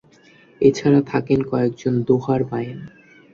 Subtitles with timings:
[0.61, 2.79] এছাড়া থাকেন কয়েকজন দোহার-বায়েন।